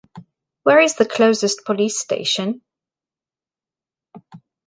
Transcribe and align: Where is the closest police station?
Where 0.63 0.79
is 0.79 0.95
the 0.95 1.05
closest 1.05 1.63
police 1.63 1.99
station? 2.01 2.61